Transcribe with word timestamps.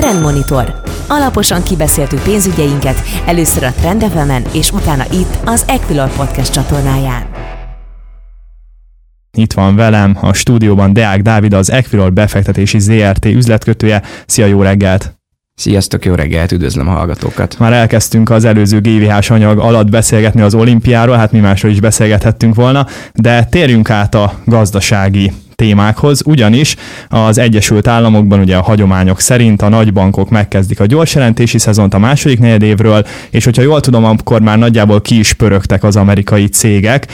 Trendmonitor. 0.00 0.80
Alaposan 1.08 1.62
kibeszéltük 1.62 2.22
pénzügyeinket, 2.22 3.02
először 3.26 3.62
a 3.62 3.72
Trend 3.72 4.04
és 4.52 4.70
utána 4.72 5.04
itt 5.12 5.38
az 5.44 5.64
Equilor 5.68 6.08
Podcast 6.16 6.52
csatornáján. 6.52 7.22
Itt 9.36 9.52
van 9.52 9.76
velem 9.76 10.18
a 10.20 10.32
stúdióban 10.32 10.92
Deák 10.92 11.22
Dávid, 11.22 11.52
az 11.52 11.70
Equilor 11.70 12.12
befektetési 12.12 12.78
ZRT 12.78 13.24
üzletkötője. 13.24 14.02
Szia, 14.26 14.46
jó 14.46 14.62
reggelt! 14.62 15.18
Sziasztok, 15.54 16.04
jó 16.04 16.14
reggelt, 16.14 16.52
üdvözlöm 16.52 16.88
a 16.88 16.92
hallgatókat! 16.92 17.58
Már 17.58 17.72
elkezdtünk 17.72 18.30
az 18.30 18.44
előző 18.44 18.80
GVH 18.80 19.32
anyag 19.32 19.58
alatt 19.58 19.90
beszélgetni 19.90 20.40
az 20.40 20.54
olimpiáról, 20.54 21.16
hát 21.16 21.32
mi 21.32 21.38
másról 21.38 21.72
is 21.72 21.80
beszélgethettünk 21.80 22.54
volna, 22.54 22.86
de 23.14 23.44
térjünk 23.44 23.90
át 23.90 24.14
a 24.14 24.32
gazdasági 24.44 25.32
témákhoz, 25.60 26.22
ugyanis 26.24 26.76
az 27.08 27.38
Egyesült 27.38 27.86
Államokban 27.86 28.40
ugye 28.40 28.56
a 28.56 28.62
hagyományok 28.62 29.20
szerint 29.20 29.62
a 29.62 29.68
nagybankok 29.68 30.30
megkezdik 30.30 30.80
a 30.80 30.86
gyors 30.86 31.14
jelentési 31.14 31.58
szezont 31.58 31.94
a 31.94 31.98
második 31.98 32.38
negyedévről, 32.38 33.06
és 33.30 33.44
hogyha 33.44 33.62
jól 33.62 33.80
tudom, 33.80 34.04
akkor 34.04 34.40
már 34.40 34.58
nagyjából 34.58 35.00
ki 35.00 35.18
is 35.18 35.32
pörögtek 35.32 35.84
az 35.84 35.96
amerikai 35.96 36.46
cégek. 36.48 37.06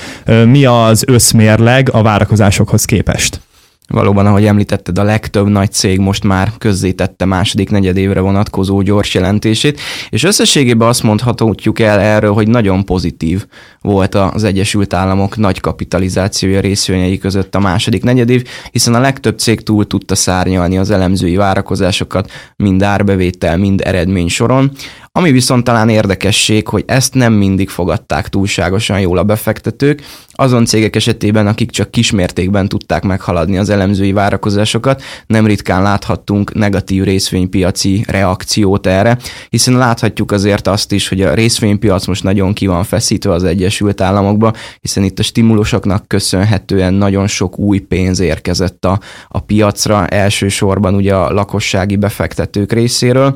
Mi 0.44 0.64
az 0.64 1.04
összmérleg 1.06 1.88
a 1.92 2.02
várakozásokhoz 2.02 2.84
képest? 2.84 3.40
Valóban, 3.88 4.26
ahogy 4.26 4.44
említetted, 4.44 4.98
a 4.98 5.02
legtöbb 5.02 5.48
nagy 5.48 5.72
cég 5.72 5.98
most 5.98 6.24
már 6.24 6.52
közzétette 6.58 7.24
második 7.24 7.70
negyedévre 7.70 8.20
vonatkozó 8.20 8.80
gyors 8.80 9.14
jelentését, 9.14 9.80
és 10.10 10.22
összességében 10.22 10.88
azt 10.88 11.02
mondhatjuk 11.02 11.80
el 11.80 12.00
erről, 12.00 12.32
hogy 12.32 12.48
nagyon 12.48 12.84
pozitív 12.84 13.46
volt 13.80 14.14
az 14.14 14.44
Egyesült 14.44 14.94
Államok 14.94 15.36
nagy 15.36 15.60
kapitalizációja 15.60 16.60
részvényei 16.60 17.18
között 17.18 17.54
a 17.54 17.60
második 17.60 18.02
negyedév, 18.02 18.48
hiszen 18.70 18.94
a 18.94 19.00
legtöbb 19.00 19.38
cég 19.38 19.60
túl 19.60 19.86
tudta 19.86 20.14
szárnyalni 20.14 20.78
az 20.78 20.90
elemzői 20.90 21.36
várakozásokat, 21.36 22.30
mind 22.56 22.82
árbevétel, 22.82 23.56
mind 23.56 23.80
eredmény 23.84 24.28
soron. 24.28 24.70
Ami 25.16 25.32
viszont 25.32 25.64
talán 25.64 25.88
érdekesség, 25.88 26.68
hogy 26.68 26.84
ezt 26.86 27.14
nem 27.14 27.32
mindig 27.32 27.68
fogadták 27.68 28.28
túlságosan 28.28 29.00
jól 29.00 29.18
a 29.18 29.24
befektetők, 29.24 30.02
azon 30.32 30.64
cégek 30.64 30.96
esetében, 30.96 31.46
akik 31.46 31.70
csak 31.70 31.90
kismértékben 31.90 32.68
tudták 32.68 33.02
meghaladni 33.02 33.58
az 33.58 33.68
elemzői 33.68 34.12
várakozásokat, 34.12 35.02
nem 35.26 35.46
ritkán 35.46 35.82
láthattunk 35.82 36.54
negatív 36.54 37.02
részvénypiaci 37.04 38.04
reakciót 38.08 38.86
erre, 38.86 39.18
hiszen 39.48 39.74
láthatjuk 39.74 40.32
azért 40.32 40.66
azt 40.66 40.92
is, 40.92 41.08
hogy 41.08 41.22
a 41.22 41.34
részvénypiac 41.34 42.06
most 42.06 42.22
nagyon 42.22 42.52
ki 42.52 42.66
van 42.66 42.84
feszítve 42.84 43.32
az 43.32 43.44
Egyesült 43.44 44.00
Államokba, 44.00 44.52
hiszen 44.80 45.02
itt 45.02 45.18
a 45.18 45.22
stimulusoknak 45.22 46.08
köszönhetően 46.08 46.94
nagyon 46.94 47.26
sok 47.26 47.58
új 47.58 47.78
pénz 47.78 48.20
érkezett 48.20 48.84
a, 48.84 49.00
a 49.28 49.40
piacra, 49.40 50.06
elsősorban 50.06 50.94
ugye 50.94 51.14
a 51.14 51.32
lakossági 51.32 51.96
befektetők 51.96 52.72
részéről, 52.72 53.34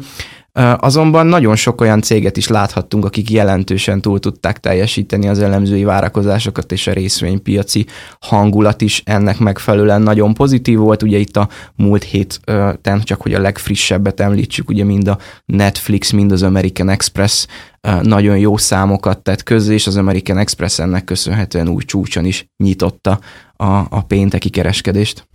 Azonban 0.77 1.27
nagyon 1.27 1.57
sok 1.57 1.81
olyan 1.81 2.03
céget 2.03 2.37
is 2.37 2.49
láthattunk, 2.49 3.05
akik 3.05 3.31
jelentősen 3.31 4.01
túl 4.01 4.19
tudták 4.21 4.59
teljesíteni 4.59 5.29
az 5.29 5.39
elemzői 5.39 5.85
várakozásokat, 5.85 6.73
és 6.73 6.87
a 6.87 6.93
részvénypiaci 6.93 7.87
hangulat 8.21 8.81
is 8.81 9.03
ennek 9.05 9.39
megfelelően 9.39 10.03
nagyon 10.03 10.35
pozitív 10.35 10.79
volt. 10.79 11.03
Ugye 11.03 11.19
itt 11.19 11.37
a 11.37 11.49
múlt 11.77 12.03
héten, 12.03 13.01
csak 13.03 13.21
hogy 13.21 13.35
a 13.35 13.41
legfrissebbet 13.41 14.21
említsük, 14.21 14.69
ugye 14.69 14.85
mind 14.85 15.09
a 15.09 15.19
Netflix, 15.45 16.11
mind 16.11 16.33
az 16.33 16.43
American 16.43 16.89
Express 16.89 17.47
nagyon 18.03 18.39
jó 18.39 18.57
számokat 18.57 19.19
tett 19.19 19.43
közé, 19.43 19.75
és 19.75 19.87
az 19.87 19.97
American 19.97 20.39
Express 20.39 20.79
ennek 20.79 21.05
köszönhetően 21.05 21.69
új 21.69 21.83
csúcson 21.83 22.25
is 22.25 22.47
nyitotta 22.57 23.21
a, 23.57 23.65
a 23.91 24.03
pénteki 24.07 24.49
kereskedést. 24.49 25.29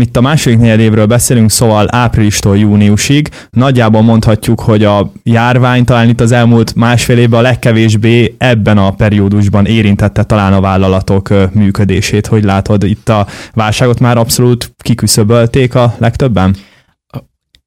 Itt 0.00 0.16
a 0.16 0.20
második 0.20 0.58
negyed 0.58 0.80
évről 0.80 1.06
beszélünk, 1.06 1.50
szóval 1.50 1.86
áprilistól 1.90 2.58
júniusig. 2.58 3.28
Nagyjából 3.50 4.02
mondhatjuk, 4.02 4.60
hogy 4.60 4.84
a 4.84 5.12
járvány 5.22 5.84
talán 5.84 6.08
itt 6.08 6.20
az 6.20 6.32
elmúlt 6.32 6.74
másfél 6.74 7.18
évben 7.18 7.38
a 7.38 7.42
legkevésbé 7.42 8.34
ebben 8.38 8.78
a 8.78 8.90
periódusban 8.90 9.66
érintette 9.66 10.22
talán 10.22 10.52
a 10.52 10.60
vállalatok 10.60 11.28
működését. 11.52 12.26
Hogy 12.26 12.44
látod, 12.44 12.82
itt 12.82 13.08
a 13.08 13.26
válságot 13.54 14.00
már 14.00 14.16
abszolút 14.16 14.74
kiküszöbölték 14.78 15.74
a 15.74 15.94
legtöbben? 15.98 16.56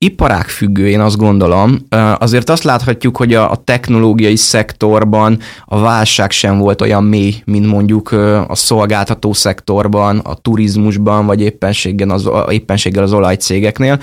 Iparág 0.06 0.48
függő, 0.48 0.90
én 0.90 1.00
azt 1.00 1.18
gondolom. 1.18 1.78
Azért 2.18 2.50
azt 2.50 2.64
láthatjuk, 2.64 3.18
hogy 3.18 3.34
a, 3.34 3.62
technológiai 3.64 4.36
szektorban 4.36 5.40
a 5.66 5.80
válság 5.80 6.32
sem 6.32 6.58
volt 6.58 6.82
olyan 6.82 7.04
mély, 7.04 7.36
mint 7.46 7.68
mondjuk 7.68 8.12
a 8.48 8.56
szolgáltató 8.56 9.34
szektorban, 9.34 10.18
a 10.18 10.36
turizmusban, 10.36 11.26
vagy 11.26 11.42
éppenséggel 11.42 12.10
az, 12.10 12.30
éppenséggel 12.50 13.04
az 13.04 13.14
olajcégeknél. 13.14 14.00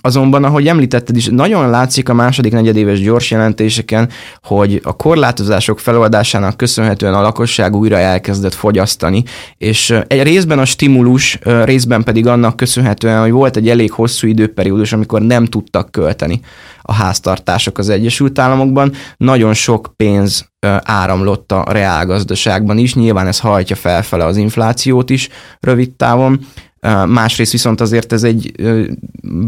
Azonban, 0.00 0.44
ahogy 0.44 0.68
említetted 0.68 1.16
is, 1.16 1.26
nagyon 1.26 1.70
látszik 1.70 2.08
a 2.08 2.14
második 2.14 2.52
negyedéves 2.52 3.00
gyors 3.00 3.30
jelentéseken, 3.30 4.08
hogy 4.42 4.80
a 4.84 4.96
korlátozások 4.96 5.78
feloldásának 5.78 6.56
köszönhetően 6.56 7.14
a 7.14 7.20
lakosság 7.20 7.76
újra 7.76 7.98
elkezdett 7.98 8.54
fogyasztani, 8.54 9.24
és 9.58 9.94
egy 10.06 10.22
részben 10.22 10.58
a 10.58 10.64
stimulus, 10.64 11.38
részben 11.64 12.02
pedig 12.02 12.26
annak 12.26 12.56
köszönhetően, 12.56 13.20
hogy 13.20 13.30
volt 13.30 13.56
egy 13.56 13.68
elég 13.68 13.92
hosszú 13.92 14.26
időperiódus, 14.26 14.92
amikor 14.92 15.22
nem 15.22 15.44
tudtak 15.44 15.90
költeni 15.90 16.40
a 16.82 16.92
háztartások 16.92 17.78
az 17.78 17.88
Egyesült 17.88 18.38
Államokban. 18.38 18.92
Nagyon 19.16 19.54
sok 19.54 19.92
pénz 19.96 20.50
áramlott 20.82 21.52
a 21.52 21.64
reálgazdaságban 21.68 22.78
is, 22.78 22.94
nyilván 22.94 23.26
ez 23.26 23.38
hajtja 23.38 23.76
felfele 23.76 24.24
az 24.24 24.36
inflációt 24.36 25.10
is 25.10 25.28
rövid 25.60 25.90
távon, 25.90 26.40
Másrészt 27.06 27.52
viszont 27.52 27.80
azért 27.80 28.12
ez 28.12 28.22
egy 28.22 28.52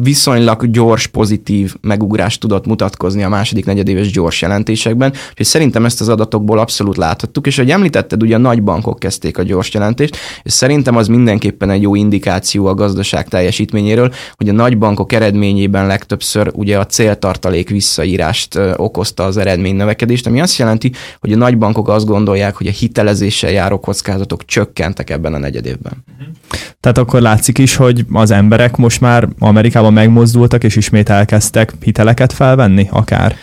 viszonylag 0.03 0.71
gyors, 0.71 1.06
pozitív 1.06 1.75
megugrást 1.81 2.41
tudott 2.41 2.67
mutatkozni 2.67 3.22
a 3.22 3.28
második 3.28 3.65
negyedéves 3.65 4.11
gyors 4.11 4.43
jelentésekben, 4.43 5.12
és 5.34 5.47
szerintem 5.47 5.84
ezt 5.84 6.00
az 6.00 6.09
adatokból 6.09 6.59
abszolút 6.59 6.97
láthattuk, 6.97 7.47
és 7.47 7.56
hogy 7.56 7.71
említetted, 7.71 8.23
ugye 8.23 8.34
a 8.34 8.39
nagy 8.39 8.62
bankok 8.62 8.99
kezdték 8.99 9.39
a 9.39 9.43
gyors 9.43 9.73
jelentést, 9.73 10.17
és 10.43 10.53
szerintem 10.53 10.97
az 10.97 11.09
mindenképpen 11.09 11.71
egy 11.71 11.83
jó 11.83 11.94
indikáció 11.94 12.67
a 12.67 12.75
gazdaság 12.75 13.28
teljesítményéről, 13.28 14.12
hogy 14.37 14.49
a 14.49 14.53
nagy 14.53 14.78
bankok 14.78 15.12
eredményében 15.12 15.87
legtöbbször 15.87 16.50
ugye 16.53 16.78
a 16.78 16.87
céltartalék 16.87 17.69
visszaírást 17.69 18.59
okozta 18.77 19.25
az 19.25 19.37
eredmény 19.37 19.77
növekedést, 19.77 20.27
ami 20.27 20.41
azt 20.41 20.59
jelenti, 20.59 20.93
hogy 21.21 21.33
a 21.33 21.37
nagy 21.37 21.59
bankok 21.59 21.89
azt 21.89 22.06
gondolják, 22.06 22.56
hogy 22.56 22.67
a 22.67 22.71
hitelezéssel 22.71 23.50
járó 23.50 23.81
kockázatok 23.81 24.44
csökkentek 24.44 25.11
ebben 25.11 25.34
a 25.34 25.39
negyedévben. 25.39 26.05
Tehát 26.84 26.99
akkor 26.99 27.21
látszik 27.21 27.59
is, 27.59 27.77
hogy 27.77 28.05
az 28.12 28.31
emberek 28.31 28.77
most 28.77 29.00
már 29.00 29.28
Amerikában 29.39 29.93
megmozdultak, 29.93 30.65
és 30.65 30.77
ismét 30.77 31.09
elkezdtek 31.09 31.72
hiteleket 31.81 32.33
felvenni 32.33 32.89
akár? 32.91 33.37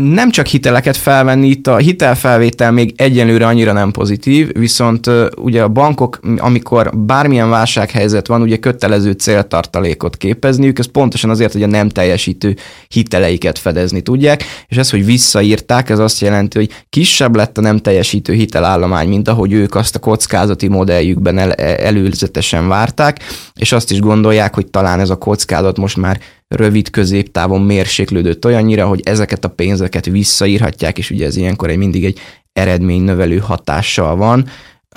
Nem 0.00 0.30
csak 0.30 0.46
hiteleket 0.46 0.96
felvenni, 0.96 1.48
itt 1.48 1.66
a 1.66 1.76
hitelfelvétel 1.76 2.72
még 2.72 2.92
egyenlőre 2.96 3.46
annyira 3.46 3.72
nem 3.72 3.90
pozitív, 3.90 4.52
viszont 4.52 5.10
ugye 5.36 5.62
a 5.62 5.68
bankok, 5.68 6.20
amikor 6.36 6.90
bármilyen 6.96 7.50
válsághelyzet 7.50 8.26
van, 8.26 8.42
ugye 8.42 8.56
kötelező 8.56 9.12
céltartalékot 9.12 10.16
képezniük, 10.16 10.78
ez 10.78 10.86
pontosan 10.86 11.30
azért, 11.30 11.52
hogy 11.52 11.62
a 11.62 11.66
nem 11.66 11.88
teljesítő 11.88 12.56
hiteleiket 12.88 13.58
fedezni 13.58 14.00
tudják, 14.00 14.44
és 14.68 14.76
ez, 14.76 14.90
hogy 14.90 15.04
visszaírták, 15.04 15.90
ez 15.90 15.98
azt 15.98 16.20
jelenti, 16.20 16.58
hogy 16.58 16.70
kisebb 16.90 17.36
lett 17.36 17.58
a 17.58 17.60
nem 17.60 17.78
teljesítő 17.78 18.32
hitelállomány, 18.32 19.08
mint 19.08 19.28
ahogy 19.28 19.52
ők 19.52 19.74
azt 19.74 19.96
a 19.96 19.98
kockázati 19.98 20.68
modelljükben 20.68 21.38
el, 21.38 21.52
előzetesen 21.52 22.68
várták, 22.68 23.18
és 23.54 23.72
azt 23.72 23.90
is 23.90 24.00
gondolják, 24.00 24.54
hogy 24.54 24.66
talán 24.66 25.00
ez 25.00 25.10
a 25.10 25.16
kockázat 25.16 25.76
most 25.76 25.96
már 25.96 26.20
rövid 26.48 26.90
középtávon 26.90 27.62
mérséklődött 27.62 28.44
olyannyira, 28.44 28.86
hogy 28.86 29.00
ezeket 29.04 29.44
a 29.44 29.50
pénzeket 29.50 30.06
visszaírhatják, 30.06 30.98
és 30.98 31.10
ugye 31.10 31.26
ez 31.26 31.36
ilyenkor 31.36 31.70
egy 31.70 31.76
mindig 31.76 32.04
egy 32.04 32.18
eredménynövelő 32.52 33.38
hatással 33.38 34.16
van. 34.16 34.46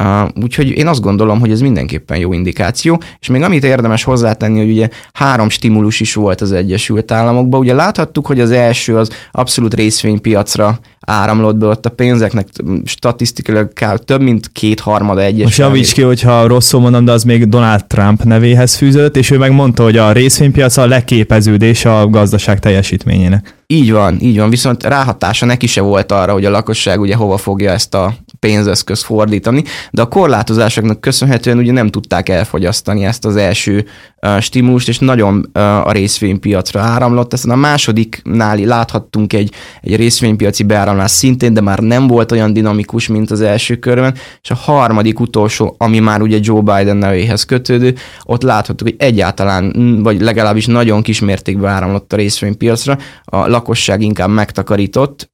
Uh, 0.03 0.43
úgyhogy 0.43 0.69
én 0.69 0.87
azt 0.87 1.01
gondolom, 1.01 1.39
hogy 1.39 1.51
ez 1.51 1.59
mindenképpen 1.59 2.17
jó 2.17 2.33
indikáció, 2.33 3.01
és 3.19 3.27
még 3.27 3.41
amit 3.41 3.63
érdemes 3.63 4.03
hozzátenni, 4.03 4.59
hogy 4.59 4.69
ugye 4.69 4.89
három 5.13 5.49
stimulus 5.49 5.99
is 5.99 6.13
volt 6.13 6.41
az 6.41 6.51
Egyesült 6.51 7.11
Államokban. 7.11 7.59
Ugye 7.59 7.73
láthattuk, 7.73 8.25
hogy 8.25 8.39
az 8.39 8.51
első 8.51 8.97
az 8.97 9.09
abszolút 9.31 9.73
részvénypiacra 9.73 10.79
áramlott 11.07 11.55
be 11.55 11.65
ott 11.65 11.85
a 11.85 11.89
pénzeknek 11.89 12.47
statisztikailag 12.85 13.73
több 14.05 14.21
mint 14.21 14.51
kétharmada 14.51 15.21
egyes. 15.21 15.43
Most 15.43 15.57
javíts 15.57 15.93
ki, 15.93 16.01
hogyha 16.01 16.47
rosszul 16.47 16.79
mondom, 16.79 17.05
de 17.05 17.11
az 17.11 17.23
még 17.23 17.49
Donald 17.49 17.85
Trump 17.85 18.23
nevéhez 18.23 18.75
fűződött, 18.75 19.17
és 19.17 19.31
ő 19.31 19.37
megmondta, 19.37 19.83
hogy 19.83 19.97
a 19.97 20.11
részvénypiac 20.11 20.77
a 20.77 20.87
legképeződés 20.87 21.85
a 21.85 22.09
gazdaság 22.09 22.59
teljesítményének. 22.59 23.55
Így 23.67 23.91
van, 23.91 24.17
így 24.21 24.37
van, 24.37 24.49
viszont 24.49 24.83
ráhatása 24.83 25.45
neki 25.45 25.67
se 25.67 25.81
volt 25.81 26.11
arra, 26.11 26.33
hogy 26.33 26.45
a 26.45 26.49
lakosság 26.49 26.99
ugye 26.99 27.15
hova 27.15 27.37
fogja 27.37 27.71
ezt 27.71 27.93
a 27.93 28.13
pénzeszköz 28.39 29.03
fordítani, 29.03 29.63
de 29.91 30.01
a 30.01 30.07
korlátozásoknak 30.07 31.01
köszönhetően 31.01 31.57
ugye 31.57 31.71
nem 31.71 31.87
tudták 31.87 32.29
elfogyasztani 32.29 33.05
ezt 33.05 33.25
az 33.25 33.35
első 33.35 33.85
uh, 34.21 34.39
stimulust, 34.39 34.87
és 34.87 34.99
nagyon 34.99 35.49
a 35.83 35.91
részvénypiacra 35.91 36.79
áramlott. 36.79 37.33
Aztán 37.33 37.51
a 37.51 37.55
másodiknál 37.55 38.57
láthattunk 38.57 39.33
egy, 39.33 39.51
egy 39.81 39.95
részvénypiaci 39.95 40.63
beáramlás 40.63 41.11
szintén, 41.11 41.53
de 41.53 41.61
már 41.61 41.79
nem 41.79 42.07
volt 42.07 42.31
olyan 42.31 42.53
dinamikus, 42.53 43.07
mint 43.07 43.31
az 43.31 43.41
első 43.41 43.75
körben, 43.75 44.15
és 44.41 44.51
a 44.51 44.55
harmadik 44.55 45.19
utolsó, 45.19 45.75
ami 45.77 45.99
már 45.99 46.21
ugye 46.21 46.37
Joe 46.41 46.61
Biden 46.61 46.97
nevéhez 46.97 47.43
kötődő, 47.43 47.95
ott 48.23 48.41
láthattuk, 48.41 48.87
hogy 48.87 48.95
egyáltalán, 48.99 49.73
vagy 50.03 50.21
legalábbis 50.21 50.65
nagyon 50.65 51.01
kismértékben 51.01 51.71
áramlott 51.71 52.13
a 52.13 52.15
részvénypiacra, 52.15 52.97
a 53.23 53.47
lakosság 53.47 54.01
inkább 54.01 54.29
megtakarított, 54.29 55.29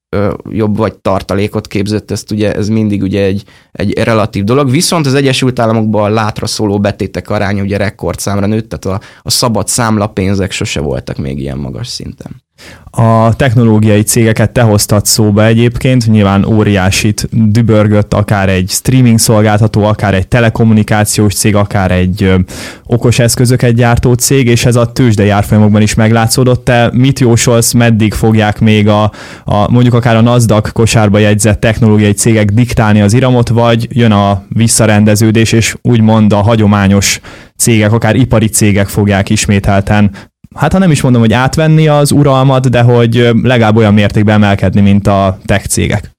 jobb 0.49 0.77
vagy 0.77 0.95
tartalékot 0.97 1.67
képzett, 1.67 2.11
ezt 2.11 2.31
ugye, 2.31 2.53
ez 2.53 2.69
mindig 2.69 3.01
ugye 3.01 3.23
egy, 3.23 3.43
egy 3.71 3.97
relatív 3.97 4.43
dolog. 4.43 4.69
Viszont 4.69 5.05
az 5.05 5.13
Egyesült 5.13 5.59
Államokban 5.59 6.03
a 6.03 6.13
látra 6.13 6.45
szóló 6.45 6.79
betétek 6.79 7.29
aránya 7.29 7.63
ugye 7.63 7.77
rekordszámra 7.77 8.45
nőtt, 8.45 8.69
tehát 8.69 9.01
a, 9.01 9.05
a 9.21 9.29
szabad 9.29 9.67
számlapénzek 9.67 10.51
sose 10.51 10.79
voltak 10.79 11.17
még 11.17 11.39
ilyen 11.39 11.57
magas 11.57 11.87
szinten. 11.87 12.43
A 12.95 13.35
technológiai 13.35 14.01
cégeket 14.01 14.51
te 14.51 14.61
hoztad 14.61 15.05
szóba 15.05 15.45
egyébként, 15.45 16.07
nyilván 16.07 16.45
óriásit 16.45 17.27
dübörgött 17.31 18.13
akár 18.13 18.49
egy 18.49 18.69
streaming 18.69 19.19
szolgáltató, 19.19 19.83
akár 19.83 20.13
egy 20.13 20.27
telekommunikációs 20.27 21.33
cég, 21.33 21.55
akár 21.55 21.91
egy 21.91 22.33
okos 22.83 23.19
eszközöket 23.19 23.73
gyártó 23.73 24.13
cég, 24.13 24.47
és 24.47 24.65
ez 24.65 24.75
a 24.75 24.91
tőzsdei 24.91 25.29
árfolyamokban 25.29 25.81
is 25.81 25.93
meglátszódott. 25.93 26.65
Te 26.65 26.89
mit 26.91 27.19
jósolsz, 27.19 27.71
meddig 27.71 28.13
fogják 28.13 28.59
még 28.59 28.87
a, 28.87 29.11
a 29.43 29.71
mondjuk 29.71 29.93
akár 29.93 30.15
a 30.15 30.21
NASDAQ 30.21 30.71
kosárba 30.71 31.17
jegyzett 31.17 31.59
technológiai 31.59 32.13
cégek 32.13 32.49
diktálni 32.49 33.01
az 33.01 33.13
iramot, 33.13 33.49
vagy 33.49 33.87
jön 33.91 34.11
a 34.11 34.43
visszarendeződés, 34.49 35.51
és 35.51 35.75
úgymond 35.81 36.33
a 36.33 36.41
hagyományos 36.41 37.19
cégek, 37.57 37.91
akár 37.91 38.15
ipari 38.15 38.47
cégek 38.47 38.87
fogják 38.87 39.29
ismételten 39.29 40.11
hát 40.55 40.73
ha 40.73 40.79
nem 40.79 40.91
is 40.91 41.01
mondom, 41.01 41.21
hogy 41.21 41.33
átvenni 41.33 41.87
az 41.87 42.11
uralmat, 42.11 42.69
de 42.69 42.81
hogy 42.81 43.29
legalább 43.41 43.75
olyan 43.75 43.93
mértékben 43.93 44.35
emelkedni, 44.35 44.81
mint 44.81 45.07
a 45.07 45.37
tech 45.45 45.67
cégek. 45.67 46.11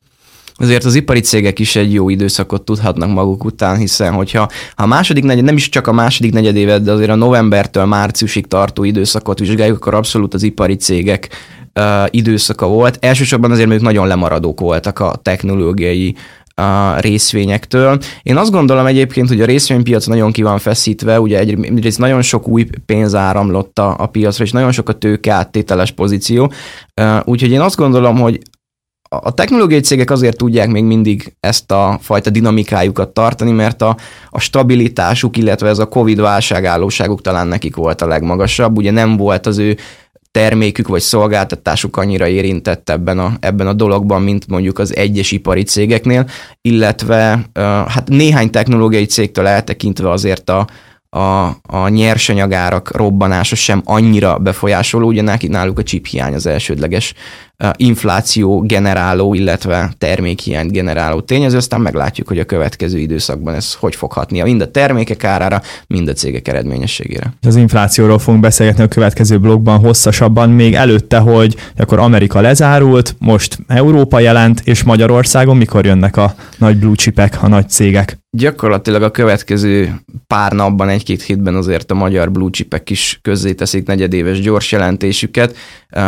Azért 0.57 0.85
az 0.85 0.95
ipari 0.95 1.21
cégek 1.21 1.59
is 1.59 1.77
egy 1.77 1.93
jó 1.93 2.09
időszakot 2.09 2.63
tudhatnak 2.63 3.13
maguk 3.13 3.45
után, 3.45 3.77
hiszen 3.77 4.13
hogyha 4.13 4.49
ha 4.77 4.83
a 4.83 4.87
második 4.87 5.25
negyed, 5.25 5.45
nem 5.45 5.57
is 5.57 5.69
csak 5.69 5.87
a 5.87 5.93
második 5.93 6.33
negyedévet, 6.33 6.83
de 6.83 6.93
azért 6.93 7.11
a 7.11 7.15
novembertől 7.15 7.85
márciusig 7.85 8.47
tartó 8.47 8.85
időszakot 8.85 9.39
vizsgáljuk, 9.39 9.77
akkor 9.77 9.95
abszolút 9.95 10.35
az 10.35 10.43
ipari 10.43 10.75
cégek 10.75 11.29
uh, 11.75 11.85
időszaka 12.11 12.67
volt. 12.67 12.99
Elsősorban 13.01 13.51
azért 13.51 13.69
még 13.69 13.81
nagyon 13.81 14.07
lemaradók 14.07 14.61
voltak 14.61 14.99
a 14.99 15.21
technológiai 15.23 16.17
a 16.55 17.01
részvényektől. 17.01 17.99
Én 18.23 18.37
azt 18.37 18.51
gondolom 18.51 18.87
egyébként, 18.87 19.29
hogy 19.29 19.41
a 19.41 19.45
részvénypiac 19.47 20.07
nagyon 20.07 20.33
ki 20.33 20.43
van 20.43 20.59
feszítve, 20.59 21.21
ugye 21.21 21.39
egyrészt 21.39 21.99
nagyon 21.99 22.23
sok 22.23 22.49
új 22.49 22.67
pénz 22.87 23.15
áramlott 23.15 23.79
a, 23.79 24.07
piacra, 24.07 24.45
és 24.45 24.53
nagyon 24.53 24.73
sok 24.73 24.89
a 24.89 24.93
tőke 24.93 25.33
áttételes 25.33 25.91
pozíció, 25.91 26.53
úgyhogy 27.25 27.51
én 27.51 27.61
azt 27.61 27.77
gondolom, 27.77 28.21
hogy 28.21 28.41
a 29.09 29.35
technológiai 29.35 29.81
cégek 29.81 30.11
azért 30.11 30.37
tudják 30.37 30.69
még 30.69 30.85
mindig 30.85 31.37
ezt 31.41 31.71
a 31.73 31.99
fajta 32.03 32.31
dinamikájukat 32.31 33.09
tartani, 33.09 33.51
mert 33.51 33.83
a, 33.83 33.97
a 34.31 34.41
stabilitásuk, 34.41 35.37
illetve 35.37 35.69
ez 35.69 35.79
a 35.79 35.89
Covid 35.89 36.21
válságállóságuk 36.21 37.21
talán 37.21 37.47
nekik 37.47 37.77
volt 37.77 38.03
a 38.03 38.07
legmagasabb. 38.07 38.77
Ugye 38.77 38.91
nem 38.91 39.17
volt 39.17 39.47
az 39.47 39.59
ő 39.59 39.77
termékük 40.35 40.89
vagy 40.89 41.01
szolgáltatásuk 41.01 41.97
annyira 41.97 42.29
érintett 42.29 42.91
ebben 42.91 43.19
a, 43.19 43.33
ebben 43.41 43.67
a 43.67 43.73
dologban, 43.73 44.23
mint 44.23 44.47
mondjuk 44.47 44.79
az 44.79 44.97
egyes 44.97 45.33
ipari 45.33 45.63
cégeknél, 45.63 46.29
illetve 46.61 47.51
hát 47.89 48.09
néhány 48.09 48.51
technológiai 48.51 49.05
cégtől 49.05 49.47
eltekintve 49.47 50.11
azért 50.11 50.51
a, 50.51 50.67
a, 51.11 51.45
a 51.63 51.89
nyersanyagárak 51.89 52.97
robbanása 52.97 53.55
sem 53.55 53.83
annyira 53.85 54.39
befolyásoló, 54.39 55.07
ugye 55.07 55.39
náluk 55.41 55.79
a 55.79 55.83
chip 55.83 56.07
hiány 56.07 56.35
az 56.35 56.47
elsődleges 56.47 57.15
infláció 57.77 58.61
generáló, 58.61 59.35
illetve 59.35 59.93
termékhiányt 59.99 60.73
generáló 60.73 61.21
tényező, 61.21 61.57
aztán 61.57 61.81
meglátjuk, 61.81 62.29
hogy 62.29 62.39
a 62.39 62.45
következő 62.45 62.99
időszakban 62.99 63.55
ez 63.55 63.75
hogy 63.75 63.95
fog 63.95 64.13
hatni 64.13 64.43
mind 64.43 64.61
a 64.61 64.71
termékek 64.71 65.25
árára, 65.25 65.63
mind 65.87 66.09
a 66.09 66.13
cégek 66.13 66.49
eredményességére. 66.49 67.33
Az 67.43 67.57
inflációról 67.57 68.19
fogunk 68.19 68.43
beszélgetni 68.43 68.83
a 68.83 68.89
következő 68.89 69.39
blogban 69.39 69.79
hosszasabban, 69.79 70.51
még 70.51 70.75
előtte, 70.75 71.19
hogy 71.19 71.57
akkor 71.77 71.99
Amerika 71.99 72.41
lezárult, 72.41 73.15
most 73.19 73.59
Európa 73.67 74.19
jelent, 74.19 74.61
és 74.65 74.83
Magyarországon 74.83 75.57
mikor 75.57 75.85
jönnek 75.85 76.17
a 76.17 76.35
nagy 76.59 76.77
blue 76.77 76.95
chipek, 76.95 77.43
a 77.43 77.49
nagy 77.49 77.69
cégek? 77.69 78.19
Gyakorlatilag 78.31 79.03
a 79.03 79.11
következő 79.11 79.95
pár 80.27 80.53
napban, 80.53 80.89
egy-két 80.89 81.23
hétben 81.23 81.55
azért 81.55 81.91
a 81.91 81.95
magyar 81.95 82.31
blue 82.31 82.51
chipek 82.51 82.91
is 82.91 83.19
közzéteszik 83.23 83.87
negyedéves 83.87 84.41
gyors 84.41 84.73
jelentésüket. 84.73 85.57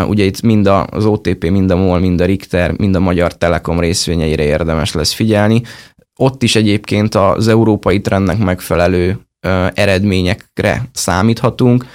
Ugye 0.08 0.24
itt 0.24 0.42
mind 0.42 0.70
az 0.90 1.04
OTP, 1.04 1.35
mind 1.44 1.70
a 1.70 1.76
MOL, 1.76 1.98
mind 1.98 2.20
a 2.20 2.24
Richter, 2.24 2.72
mind 2.76 2.94
a 2.94 3.00
Magyar 3.00 3.36
Telekom 3.36 3.80
részvényeire 3.80 4.42
érdemes 4.42 4.92
lesz 4.92 5.12
figyelni. 5.12 5.62
Ott 6.18 6.42
is 6.42 6.56
egyébként 6.56 7.14
az 7.14 7.48
európai 7.48 8.00
trendnek 8.00 8.38
megfelelő 8.38 9.18
eredményekre 9.74 10.82
számíthatunk. 10.92 11.86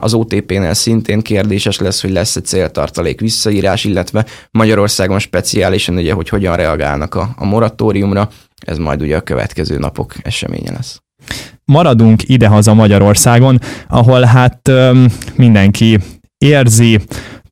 Az 0.00 0.14
OTP-nél 0.14 0.74
szintén 0.74 1.20
kérdéses 1.20 1.78
lesz, 1.78 2.00
hogy 2.00 2.10
lesz-e 2.10 2.40
céltartalék 2.40 3.20
visszaírás, 3.20 3.84
illetve 3.84 4.26
Magyarországon 4.50 5.18
speciálisan 5.18 5.96
ugye, 5.96 6.12
hogy 6.12 6.28
hogyan 6.28 6.56
reagálnak 6.56 7.14
a, 7.14 7.28
a 7.36 7.44
moratóriumra, 7.44 8.28
ez 8.66 8.78
majd 8.78 9.02
ugye 9.02 9.16
a 9.16 9.20
következő 9.20 9.78
napok 9.78 10.14
eseménye 10.22 10.72
lesz 10.72 11.00
maradunk 11.70 12.28
idehaza 12.28 12.74
Magyarországon, 12.74 13.58
ahol 13.88 14.22
hát 14.22 14.70
mindenki 15.34 15.98
érzi, 16.38 17.00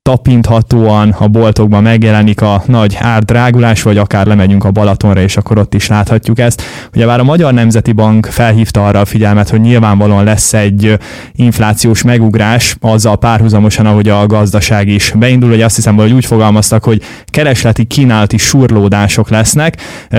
tapinthatóan 0.08 1.14
a 1.18 1.26
boltokban 1.26 1.82
megjelenik 1.82 2.40
a 2.40 2.62
nagy 2.66 2.96
árdrágulás, 3.00 3.82
vagy 3.82 3.98
akár 3.98 4.26
lemegyünk 4.26 4.64
a 4.64 4.70
Balatonra, 4.70 5.20
és 5.20 5.36
akkor 5.36 5.58
ott 5.58 5.74
is 5.74 5.86
láthatjuk 5.86 6.38
ezt. 6.38 6.62
Ugye 6.94 7.06
már 7.06 7.20
a 7.20 7.24
Magyar 7.24 7.52
Nemzeti 7.52 7.92
Bank 7.92 8.26
felhívta 8.26 8.86
arra 8.86 9.00
a 9.00 9.04
figyelmet, 9.04 9.48
hogy 9.48 9.60
nyilvánvalóan 9.60 10.24
lesz 10.24 10.52
egy 10.52 10.98
inflációs 11.32 12.02
megugrás, 12.02 12.76
azzal 12.80 13.18
párhuzamosan, 13.18 13.86
ahogy 13.86 14.08
a 14.08 14.26
gazdaság 14.26 14.88
is 14.88 15.12
beindul, 15.18 15.50
hogy 15.50 15.62
azt 15.62 15.76
hiszem, 15.76 15.96
hogy 15.96 16.12
úgy 16.12 16.26
fogalmaztak, 16.26 16.84
hogy 16.84 17.02
keresleti 17.26 17.84
kínálati 17.84 18.36
surlódások 18.36 19.28
lesznek, 19.30 19.76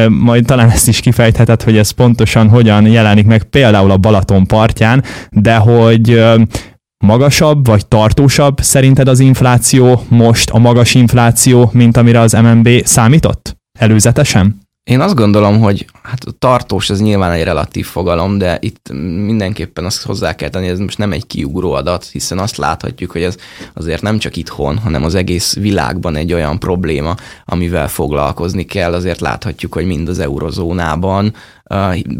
majd 0.09 0.45
talán 0.45 0.69
ezt 0.69 0.87
is 0.87 0.99
kifejtheted, 0.99 1.63
hogy 1.63 1.77
ez 1.77 1.91
pontosan 1.91 2.49
hogyan 2.49 2.85
jelenik 2.85 3.25
meg 3.25 3.43
például 3.43 3.91
a 3.91 3.97
Balaton 3.97 4.45
partján, 4.45 5.03
de 5.29 5.55
hogy 5.55 6.23
magasabb 7.05 7.65
vagy 7.65 7.87
tartósabb 7.87 8.59
szerinted 8.61 9.07
az 9.07 9.19
infláció 9.19 10.03
most 10.07 10.49
a 10.49 10.57
magas 10.57 10.95
infláció, 10.95 11.69
mint 11.73 11.97
amire 11.97 12.19
az 12.19 12.33
MNB 12.33 12.69
számított? 12.83 13.57
Előzetesen? 13.79 14.67
Én 14.83 14.99
azt 14.99 15.15
gondolom, 15.15 15.59
hogy 15.59 15.85
hát 16.03 16.25
tartós, 16.39 16.89
ez 16.89 17.01
nyilván 17.01 17.31
egy 17.31 17.43
relatív 17.43 17.85
fogalom, 17.85 18.37
de 18.37 18.57
itt 18.61 18.89
mindenképpen 19.25 19.85
azt 19.85 20.03
hozzá 20.03 20.35
kell 20.35 20.49
tenni, 20.49 20.67
ez 20.67 20.79
most 20.79 20.97
nem 20.97 21.11
egy 21.11 21.27
kiugró 21.27 21.71
adat, 21.71 22.05
hiszen 22.05 22.39
azt 22.39 22.57
láthatjuk, 22.57 23.11
hogy 23.11 23.21
ez 23.21 23.35
azért 23.73 24.01
nem 24.01 24.17
csak 24.17 24.35
itthon, 24.35 24.77
hanem 24.77 25.03
az 25.03 25.15
egész 25.15 25.55
világban 25.55 26.15
egy 26.15 26.33
olyan 26.33 26.59
probléma, 26.59 27.15
amivel 27.45 27.87
foglalkozni 27.87 28.65
kell. 28.65 28.93
Azért 28.93 29.19
láthatjuk, 29.19 29.73
hogy 29.73 29.85
mind 29.85 30.09
az 30.09 30.19
eurozónában, 30.19 31.33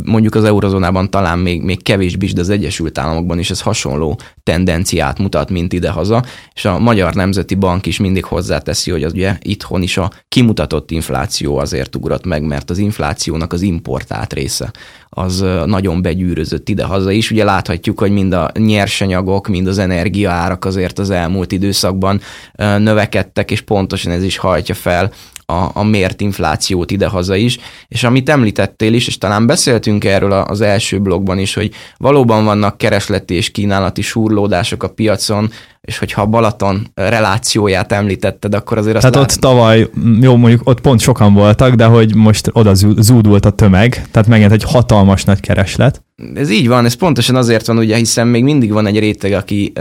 mondjuk 0.06 0.36
az 0.36 0.44
eurozónában 0.44 1.10
talán 1.10 1.40
még, 1.40 1.62
még 1.62 1.84
kevésbé 1.84 2.26
is, 2.26 2.34
de 2.34 2.42
az 2.42 2.50
Egyesült 2.50 2.98
Államokban 2.98 3.40
is 3.40 3.50
ez 3.50 3.62
hasonló 3.62 4.20
tendenciát 4.44 5.20
mutat, 5.20 5.50
mint 5.50 5.74
idehaza, 5.74 6.24
és 6.54 6.66
a 6.66 6.80
Magyar 6.80 7.14
Nemzeti 7.14 7.56
Bank 7.56 7.86
is 7.86 8.00
mindig 8.00 8.24
hozzáteszi, 8.24 8.92
hogy 8.92 9.04
az 9.04 9.14
ugye 9.14 9.38
itthon 9.42 9.82
is 9.82 9.98
a 9.98 10.12
kimutatott 10.28 10.92
infláció 10.92 11.58
azért 11.58 11.96
ugrott 11.96 12.26
meg, 12.26 12.44
mert 12.44 12.70
az 12.70 12.78
inflációnak 12.78 13.54
az 13.54 13.62
importált 13.62 14.34
része 14.34 14.72
az 15.10 15.46
nagyon 15.66 16.02
begyűrözött 16.02 16.70
idehaza 16.70 17.12
is. 17.12 17.32
Ugye 17.32 17.44
láthatjuk, 17.44 18.00
hogy 18.00 18.12
mind 18.12 18.34
a 18.34 18.52
nyersanyagok, 18.54 19.48
mind 19.48 19.68
az 19.68 19.78
energiaárak 19.78 20.66
azért 20.66 21.00
az 21.00 21.10
elmúlt 21.10 21.52
időszakban 21.52 22.22
növekedtek, 22.58 23.52
és 23.52 23.62
pontosan 23.62 24.12
ez 24.12 24.24
is 24.24 24.38
hajtja 24.38 24.76
fel 24.76 25.12
a, 25.50 25.72
a 25.74 25.84
mért 25.84 26.22
inflációt 26.22 26.92
idehaza 26.92 27.36
is, 27.36 27.60
és 27.88 28.04
amit 28.04 28.30
említettél 28.30 28.94
is, 28.94 29.08
és 29.08 29.18
talán 29.18 29.46
beszéltünk 29.48 30.04
erről 30.04 30.32
az 30.32 30.62
első 30.62 31.00
blogban 31.00 31.40
is, 31.40 31.54
hogy 31.54 31.74
valóban 31.98 32.46
vannak 32.46 32.78
keresleti 32.78 33.34
és 33.34 33.52
kínálati 33.52 34.02
súrlódások 34.02 34.84
a 34.84 34.90
piacon, 34.90 35.52
és 35.82 35.98
hogyha 35.98 36.22
a 36.22 36.26
Balaton 36.26 36.88
relációját 36.94 37.92
említetted, 37.92 38.54
akkor 38.56 38.78
azért 38.78 38.96
azt 38.96 39.06
Tehát 39.06 39.28
lát... 39.28 39.32
ott 39.32 39.42
tavaly, 39.42 39.90
jó 40.22 40.36
mondjuk 40.36 40.62
ott 40.64 40.82
pont 40.82 41.00
sokan 41.00 41.34
voltak, 41.34 41.74
de 41.74 41.86
hogy 41.86 42.16
most 42.16 42.50
oda 42.54 42.74
zúdult 42.98 43.46
a 43.46 43.50
tömeg, 43.50 44.08
tehát 44.12 44.28
megint 44.28 44.52
egy 44.52 44.64
hatalmas 44.64 45.24
nagy 45.24 45.40
kereslet. 45.40 46.04
Ez 46.34 46.50
így 46.50 46.68
van, 46.68 46.86
ez 46.86 46.94
pontosan 46.94 47.36
azért 47.36 47.68
van, 47.68 47.78
ugye, 47.78 47.96
hiszen 47.96 48.28
még 48.28 48.44
mindig 48.44 48.72
van 48.72 48.86
egy 48.86 49.00
réteg, 49.00 49.34
aki 49.34 49.72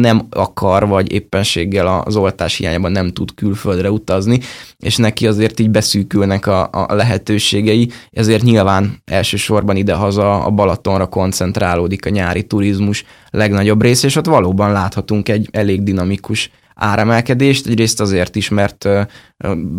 nem 0.00 0.26
akar, 0.30 0.88
vagy 0.88 1.12
éppenséggel 1.12 2.02
az 2.04 2.16
oltás 2.16 2.56
hiányában 2.56 2.92
nem 2.92 3.12
tud 3.12 3.34
külföldre 3.34 3.90
utazni, 3.90 4.40
és 4.78 4.96
neki 4.96 5.26
azért 5.26 5.60
így 5.60 5.70
beszűkülnek 5.70 6.46
a, 6.46 6.68
a 6.72 6.94
lehetőségei, 6.94 7.90
ezért 8.10 8.42
nyilván 8.42 9.02
elsősorban 9.04 9.76
idehaza 9.76 10.44
a 10.44 10.50
Balatonra 10.50 11.06
koncentrálódik 11.06 12.06
a 12.06 12.10
nyári 12.10 12.42
turizmus 12.42 13.04
legnagyobb 13.30 13.82
rész, 13.82 14.02
és 14.02 14.16
ott 14.16 14.26
valóban 14.26 14.72
láthatunk 14.72 15.25
egy 15.28 15.48
elég 15.52 15.82
dinamikus 15.82 16.50
áremelkedést, 16.74 17.66
egyrészt 17.66 18.00
azért 18.00 18.36
is, 18.36 18.48
mert 18.48 18.88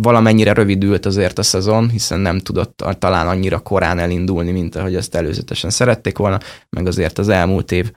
valamennyire 0.01 0.53
rövidült 0.53 1.05
azért 1.05 1.37
a 1.37 1.43
szezon, 1.43 1.89
hiszen 1.89 2.19
nem 2.19 2.39
tudott 2.39 2.83
talán 2.99 3.27
annyira 3.27 3.59
korán 3.59 3.99
elindulni, 3.99 4.51
mint 4.51 4.75
ahogy 4.75 4.95
azt 4.95 5.15
előzetesen 5.15 5.69
szerették 5.69 6.17
volna, 6.17 6.39
meg 6.69 6.87
azért 6.87 7.17
az 7.17 7.29
elmúlt 7.29 7.71
év 7.71 7.91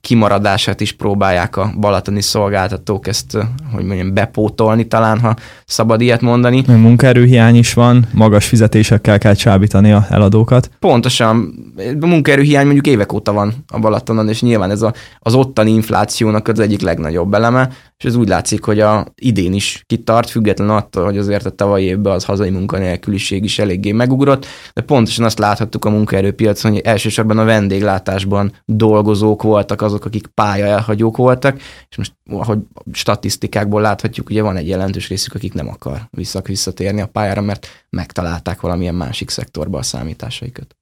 kimaradását 0.00 0.80
is 0.80 0.92
próbálják 0.92 1.56
a 1.56 1.72
balatoni 1.80 2.20
szolgáltatók 2.20 3.06
ezt, 3.06 3.38
hogy 3.72 3.84
mondjam, 3.84 4.14
bepótolni 4.14 4.86
talán, 4.86 5.20
ha 5.20 5.36
szabad 5.66 6.00
ilyet 6.00 6.20
mondani. 6.20 6.64
Munkaerőhiány 6.66 7.56
is 7.56 7.74
van, 7.74 8.06
magas 8.12 8.46
fizetésekkel 8.46 9.18
kell 9.18 9.34
csábítani 9.34 9.92
a 9.92 10.06
eladókat. 10.10 10.70
Pontosan, 10.78 11.54
a 12.00 12.06
munkaerőhiány 12.06 12.64
mondjuk 12.64 12.86
évek 12.86 13.12
óta 13.12 13.32
van 13.32 13.52
a 13.68 13.78
Balatonon, 13.78 14.28
és 14.28 14.42
nyilván 14.42 14.70
ez 14.70 14.82
a, 14.82 14.92
az 15.18 15.34
ottani 15.34 15.70
inflációnak 15.70 16.48
az 16.48 16.60
egyik 16.60 16.80
legnagyobb 16.80 17.34
eleme, 17.34 17.68
és 18.00 18.06
ez 18.06 18.14
úgy 18.14 18.28
látszik, 18.28 18.64
hogy 18.64 18.80
a 18.80 19.06
idén 19.14 19.52
is 19.52 19.82
kitart, 19.86 20.30
független 20.30 20.70
attól, 20.70 21.04
hogy 21.04 21.18
azért 21.18 21.46
a 21.46 21.50
tavalyi 21.50 21.84
évben 21.84 22.12
az 22.12 22.24
hazai 22.24 22.50
munkanélküliség 22.50 23.44
is 23.44 23.58
eléggé 23.58 23.92
megugrott, 23.92 24.46
de 24.74 24.82
pontosan 24.82 25.24
azt 25.24 25.38
láthattuk 25.38 25.84
a 25.84 25.90
munkaerőpiacon, 25.90 26.72
hogy 26.72 26.80
elsősorban 26.80 27.38
a 27.38 27.44
vendéglátásban 27.44 28.52
dolgozók 28.64 29.42
voltak 29.42 29.82
azok, 29.82 30.04
akik 30.04 30.26
pálya 30.26 30.66
elhagyók 30.66 31.16
voltak, 31.16 31.60
és 31.88 31.96
most, 31.96 32.12
ahogy 32.30 32.58
statisztikákból 32.92 33.80
láthatjuk, 33.80 34.30
ugye 34.30 34.42
van 34.42 34.56
egy 34.56 34.68
jelentős 34.68 35.08
részük, 35.08 35.34
akik 35.34 35.54
nem 35.54 35.68
akar 35.68 36.08
visszatérni 36.42 37.00
a 37.00 37.06
pályára, 37.06 37.40
mert 37.40 37.66
megtalálták 37.90 38.60
valamilyen 38.60 38.94
másik 38.94 39.30
szektorba 39.30 39.78
a 39.78 39.82
számításaikat. 39.82 40.76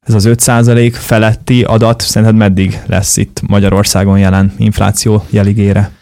Ez 0.00 0.14
az 0.14 0.24
5% 0.28 0.90
feletti 0.92 1.62
adat 1.62 2.00
szerinted 2.00 2.36
meddig 2.36 2.80
lesz 2.86 3.16
itt 3.16 3.40
Magyarországon 3.46 4.18
jelen 4.18 4.54
infláció 4.56 5.24
jeligére? 5.30 5.97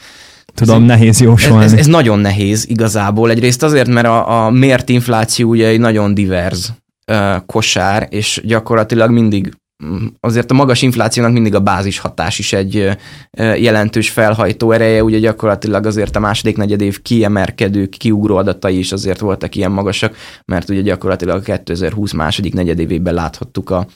Tudom, 0.56 0.82
ez, 0.82 0.88
nehéz 0.88 1.20
jósolni. 1.20 1.64
Ez, 1.64 1.72
ez, 1.72 1.78
ez 1.78 1.86
nagyon 1.86 2.18
nehéz 2.18 2.68
igazából. 2.68 3.30
Egyrészt 3.30 3.62
azért, 3.62 3.88
mert 3.88 4.06
a, 4.06 4.44
a 4.44 4.50
mért 4.50 4.88
infláció 4.88 5.48
ugye 5.48 5.66
egy 5.66 5.80
nagyon 5.80 6.14
divers 6.14 6.68
uh, 7.12 7.36
kosár, 7.46 8.06
és 8.10 8.40
gyakorlatilag 8.44 9.10
mindig 9.10 9.52
mm, 9.84 10.06
azért 10.20 10.50
a 10.50 10.54
magas 10.54 10.82
inflációnak 10.82 11.32
mindig 11.32 11.54
a 11.54 11.60
bázis 11.60 11.98
hatás 11.98 12.38
is 12.38 12.52
egy 12.52 12.90
jelentős 13.36 14.10
felhajtó 14.10 14.72
ereje, 14.72 15.04
ugye 15.04 15.18
gyakorlatilag 15.18 15.86
azért 15.86 16.16
a 16.16 16.20
második 16.20 16.56
negyed 16.56 16.80
év 16.80 17.02
kiemerkedő, 17.02 17.86
kiugró 17.86 18.36
adatai 18.36 18.78
is 18.78 18.92
azért 18.92 19.20
voltak 19.20 19.54
ilyen 19.54 19.72
magasak, 19.72 20.16
mert 20.44 20.68
ugye 20.70 20.80
gyakorlatilag 20.80 21.36
a 21.36 21.40
2020 21.40 22.12
második 22.12 22.54
negyedévében 22.54 23.14
láthattuk 23.14 23.70
a 23.70 23.86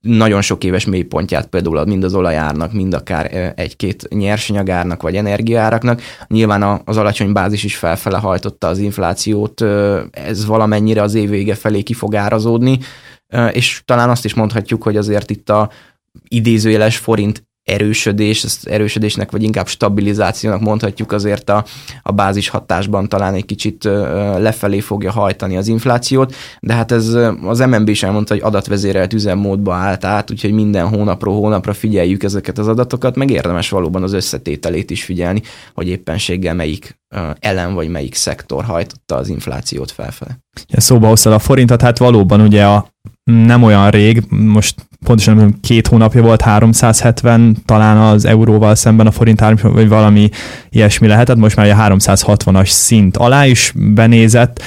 nagyon 0.00 0.40
sok 0.40 0.64
éves 0.64 0.84
mélypontját 0.84 1.46
például 1.46 1.84
mind 1.84 2.04
az 2.04 2.14
olajárnak, 2.14 2.72
mind 2.72 2.94
akár 2.94 3.52
egy-két 3.56 4.08
nyersanyagárnak 4.08 5.02
vagy 5.02 5.16
energiáraknak. 5.16 6.02
Nyilván 6.26 6.82
az 6.84 6.96
alacsony 6.96 7.32
bázis 7.32 7.64
is 7.64 7.76
felfele 7.76 8.18
hajtotta 8.18 8.68
az 8.68 8.78
inflációt, 8.78 9.60
ez 10.10 10.46
valamennyire 10.46 11.02
az 11.02 11.14
év 11.14 11.30
vége 11.30 11.54
felé 11.54 11.82
ki 11.82 11.92
fog 11.92 12.14
árazódni, 12.14 12.78
és 13.52 13.82
talán 13.84 14.10
azt 14.10 14.24
is 14.24 14.34
mondhatjuk, 14.34 14.82
hogy 14.82 14.96
azért 14.96 15.30
itt 15.30 15.50
a 15.50 15.70
idézőjeles 16.28 16.96
forint 16.96 17.48
erősödés, 17.64 18.44
ezt 18.44 18.66
erősödésnek 18.66 19.30
vagy 19.30 19.42
inkább 19.42 19.66
stabilizációnak 19.66 20.60
mondhatjuk 20.60 21.12
azért 21.12 21.50
a, 21.50 21.64
a 22.02 22.12
bázis 22.12 22.48
hatásban 22.48 23.08
talán 23.08 23.34
egy 23.34 23.44
kicsit 23.44 23.84
lefelé 24.38 24.80
fogja 24.80 25.10
hajtani 25.10 25.56
az 25.56 25.68
inflációt, 25.68 26.34
de 26.60 26.72
hát 26.74 26.92
ez 26.92 27.16
az 27.42 27.58
MNB 27.58 27.88
is 27.88 28.02
elmondta, 28.02 28.34
hogy 28.34 28.42
adatvezérelt 28.42 29.12
üzemmódba 29.12 29.74
állt 29.74 30.04
át, 30.04 30.30
úgyhogy 30.30 30.52
minden 30.52 30.88
hónapról 30.88 31.34
hónapra 31.34 31.72
figyeljük 31.72 32.22
ezeket 32.22 32.58
az 32.58 32.68
adatokat, 32.68 33.16
meg 33.16 33.30
érdemes 33.30 33.70
valóban 33.70 34.02
az 34.02 34.12
összetételét 34.12 34.90
is 34.90 35.04
figyelni, 35.04 35.42
hogy 35.74 35.88
éppenséggel 35.88 36.54
melyik 36.54 36.98
elem 37.40 37.74
vagy 37.74 37.88
melyik 37.88 38.14
szektor 38.14 38.64
hajtotta 38.64 39.16
az 39.16 39.28
inflációt 39.28 39.90
felfele. 39.90 40.38
Ja, 40.68 40.80
szóba 40.80 41.08
hoztad 41.08 41.32
a 41.32 41.38
forintot, 41.38 41.80
hát 41.80 41.98
valóban 41.98 42.40
ugye 42.40 42.64
a 42.64 42.88
nem 43.24 43.62
olyan 43.62 43.90
rég, 43.90 44.22
most 44.28 44.74
pontosan 45.04 45.58
két 45.60 45.86
hónapja 45.86 46.22
volt 46.22 46.42
370 46.42 47.56
talán 47.64 47.96
az 47.96 48.24
euróval 48.24 48.74
szemben 48.74 49.06
a 49.06 49.10
forint 49.10 49.42
árm, 49.42 49.56
vagy 49.62 49.88
valami 49.88 50.28
ilyesmi 50.70 51.06
lehetett, 51.06 51.36
most 51.36 51.56
már 51.56 51.70
a 51.70 51.96
360-as 51.96 52.68
szint 52.68 53.16
alá 53.16 53.46
is 53.46 53.72
benézett. 53.76 54.62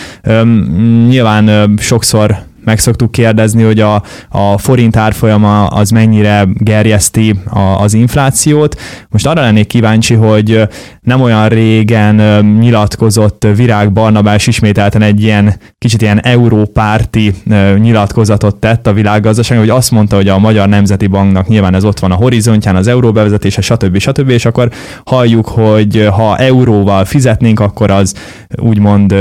Nyilván 1.08 1.74
sokszor 1.78 2.38
meg 2.64 2.80
szoktuk 2.80 3.12
kérdezni, 3.12 3.64
hogy 3.64 3.80
a, 3.80 4.04
a 4.30 4.58
forint 4.58 4.96
árfolyama 4.96 5.66
az 5.66 5.90
mennyire 5.90 6.48
gerjeszti 6.54 7.36
a, 7.50 7.60
az 7.60 7.94
inflációt. 7.94 8.82
Most 9.10 9.28
arra 9.28 9.42
lennék 9.42 9.68
kíváncsi, 9.68 10.14
hogy 10.14 10.62
nem 11.02 11.22
olyan 11.22 11.48
régen 11.48 12.46
nyilatkozott 12.46 13.48
Virág 13.56 13.92
Barnabás 13.92 14.48
ismételten 14.48 15.02
egy 15.02 15.22
ilyen 15.22 15.56
kicsit 15.78 16.02
ilyen 16.02 16.22
európárti 16.22 17.34
nyilatkozatot 17.78 18.56
tett 18.56 18.88
a 18.88 18.94
világgazdaság, 18.94 19.58
hogy 19.58 19.70
azt 19.70 19.92
mondta, 19.92 20.16
hogy 20.16 20.28
a 20.28 20.40
Magyar 20.40 20.68
Nemzeti 20.68 21.08
Banknak 21.08 21.48
nyilván 21.48 21.76
ez 21.76 21.84
ott 21.84 22.00
van 22.00 22.12
a 22.12 22.16
horizontján, 22.16 22.76
az 22.76 22.88
euró 22.88 23.12
bevezetése, 23.12 23.62
stb. 23.62 23.98
stb. 23.98 24.30
És 24.30 24.46
akkor 24.46 24.72
halljuk, 25.06 25.48
hogy 25.48 26.08
ha 26.12 26.38
euróval 26.38 27.06
fizetnénk, 27.06 27.60
akkor 27.60 27.92
az 27.92 28.14
úgymond 28.56 29.16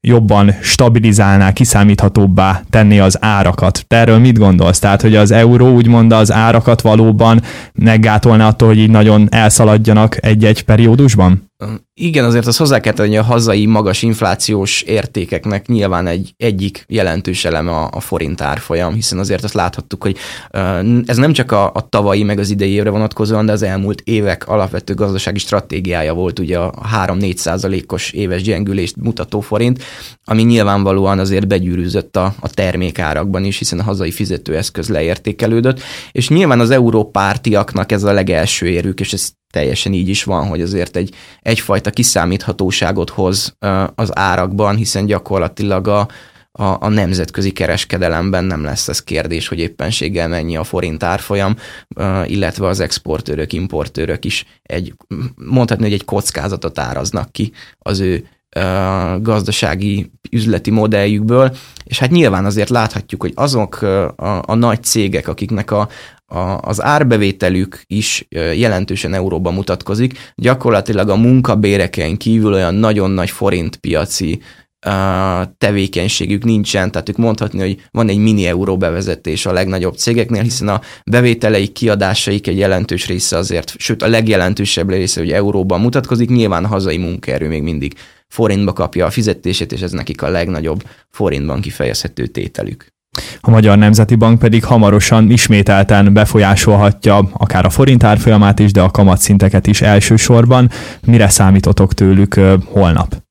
jobban 0.00 0.54
stabilizálná, 0.60 1.52
kiszámíthatóbbá 1.52 2.57
tenni 2.70 2.98
az 2.98 3.18
árakat. 3.20 3.84
Te 3.86 3.96
erről 3.96 4.18
mit 4.18 4.38
gondolsz? 4.38 4.78
Tehát, 4.78 5.02
hogy 5.02 5.16
az 5.16 5.30
euró 5.30 5.74
úgymond 5.74 6.12
az 6.12 6.32
árakat 6.32 6.80
valóban 6.80 7.42
meggátolna 7.72 8.46
attól, 8.46 8.68
hogy 8.68 8.78
így 8.78 8.90
nagyon 8.90 9.28
elszaladjanak 9.30 10.26
egy-egy 10.26 10.62
periódusban? 10.62 11.47
Igen, 11.94 12.24
azért 12.24 12.46
az 12.46 12.56
hozzá 12.56 12.80
kell 12.80 12.92
tenni, 12.92 13.08
hogy 13.08 13.16
a 13.16 13.22
hazai 13.22 13.66
magas 13.66 14.02
inflációs 14.02 14.82
értékeknek 14.82 15.66
nyilván 15.66 16.06
egy 16.06 16.34
egyik 16.36 16.84
jelentős 16.88 17.44
eleme 17.44 17.70
a, 17.70 17.88
a 17.92 18.00
forint 18.00 18.40
árfolyam, 18.40 18.94
hiszen 18.94 19.18
azért 19.18 19.44
azt 19.44 19.54
láthattuk, 19.54 20.02
hogy 20.02 20.16
ez 21.06 21.16
nem 21.16 21.32
csak 21.32 21.52
a, 21.52 21.70
a 21.74 21.88
tavalyi 21.88 22.22
meg 22.22 22.38
az 22.38 22.50
idei 22.50 22.70
évre 22.70 22.90
vonatkozóan, 22.90 23.46
de 23.46 23.52
az 23.52 23.62
elmúlt 23.62 24.00
évek 24.00 24.48
alapvető 24.48 24.94
gazdasági 24.94 25.38
stratégiája 25.38 26.14
volt 26.14 26.38
ugye 26.38 26.58
a 26.58 26.72
3-4 27.06 27.36
százalékos 27.36 28.10
éves 28.12 28.42
gyengülést 28.42 28.96
mutató 28.96 29.40
forint, 29.40 29.82
ami 30.24 30.42
nyilvánvalóan 30.42 31.18
azért 31.18 31.46
begyűrűzött 31.46 32.16
a, 32.16 32.34
a 32.40 32.48
termékárakban 32.48 33.44
is, 33.44 33.58
hiszen 33.58 33.78
a 33.78 33.82
hazai 33.82 34.10
fizetőeszköz 34.10 34.88
leértékelődött, 34.88 35.80
és 36.12 36.28
nyilván 36.28 36.60
az 36.60 36.70
európártiaknak 36.70 37.92
ez 37.92 38.04
a 38.04 38.12
legelső 38.12 38.66
érük, 38.66 39.00
és 39.00 39.12
ez 39.12 39.36
teljesen 39.50 39.92
így 39.92 40.08
is 40.08 40.24
van, 40.24 40.46
hogy 40.46 40.60
azért 40.60 40.96
egy, 40.96 41.14
egyfajta 41.40 41.90
kiszámíthatóságot 41.90 43.10
hoz 43.10 43.56
az 43.94 44.18
árakban, 44.18 44.76
hiszen 44.76 45.06
gyakorlatilag 45.06 45.88
a, 45.88 46.08
a, 46.52 46.76
a 46.80 46.88
nemzetközi 46.88 47.52
kereskedelemben 47.52 48.44
nem 48.44 48.64
lesz 48.64 48.88
ez 48.88 49.02
kérdés, 49.02 49.48
hogy 49.48 49.58
éppenséggel 49.58 50.28
mennyi 50.28 50.56
a 50.56 50.64
forint 50.64 51.02
árfolyam, 51.02 51.56
illetve 52.24 52.66
az 52.66 52.80
exportőrök, 52.80 53.52
importőrök 53.52 54.24
is 54.24 54.44
egy, 54.62 54.94
mondhatni, 55.34 55.84
hogy 55.84 55.92
egy 55.92 56.04
kockázatot 56.04 56.78
áraznak 56.78 57.32
ki 57.32 57.52
az 57.78 58.00
ő 58.00 58.28
gazdasági 59.20 60.12
üzleti 60.30 60.70
modelljükből, 60.70 61.56
és 61.84 61.98
hát 61.98 62.10
nyilván 62.10 62.44
azért 62.44 62.68
láthatjuk, 62.68 63.20
hogy 63.20 63.32
azok 63.34 63.82
a, 63.82 64.42
a 64.46 64.54
nagy 64.54 64.82
cégek, 64.82 65.28
akiknek 65.28 65.70
a, 65.70 65.88
a, 66.26 66.38
az 66.60 66.82
árbevételük 66.82 67.82
is 67.86 68.26
jelentősen 68.54 69.14
euróban 69.14 69.54
mutatkozik, 69.54 70.32
gyakorlatilag 70.34 71.08
a 71.08 71.16
munkabéreken 71.16 72.16
kívül 72.16 72.52
olyan 72.52 72.74
nagyon 72.74 73.10
nagy 73.10 73.30
forintpiaci 73.30 74.40
tevékenységük 75.58 76.44
nincsen, 76.44 76.90
tehát 76.90 77.08
ők 77.08 77.16
mondhatni, 77.16 77.60
hogy 77.60 77.82
van 77.90 78.08
egy 78.08 78.18
mini 78.18 78.46
euró 78.46 78.76
bevezetés 78.76 79.46
a 79.46 79.52
legnagyobb 79.52 79.96
cégeknél, 79.96 80.42
hiszen 80.42 80.68
a 80.68 80.80
bevételeik, 81.06 81.72
kiadásaik 81.72 82.46
egy 82.46 82.58
jelentős 82.58 83.06
része 83.06 83.36
azért, 83.36 83.74
sőt 83.78 84.02
a 84.02 84.08
legjelentősebb 84.08 84.88
része, 84.88 85.20
hogy 85.20 85.30
euróban 85.30 85.80
mutatkozik, 85.80 86.28
nyilván 86.28 86.64
a 86.64 86.68
hazai 86.68 86.96
munkaerő 86.96 87.48
még 87.48 87.62
mindig 87.62 87.94
forintba 88.28 88.72
kapja 88.72 89.06
a 89.06 89.10
fizetését, 89.10 89.72
és 89.72 89.80
ez 89.80 89.92
nekik 89.92 90.22
a 90.22 90.28
legnagyobb 90.28 90.82
forintban 91.10 91.60
kifejezhető 91.60 92.26
tételük. 92.26 92.86
A 93.40 93.50
Magyar 93.50 93.78
Nemzeti 93.78 94.14
Bank 94.14 94.38
pedig 94.38 94.64
hamarosan 94.64 95.30
ismételten 95.30 96.12
befolyásolhatja 96.12 97.28
akár 97.32 97.64
a 97.64 97.70
forint 97.70 98.02
árfolyamát 98.02 98.58
is, 98.58 98.72
de 98.72 98.80
a 98.80 98.90
kamatszinteket 98.90 99.66
is 99.66 99.80
elsősorban. 99.80 100.70
Mire 101.06 101.28
számítotok 101.28 101.94
tőlük 101.94 102.40
holnap? 102.64 103.26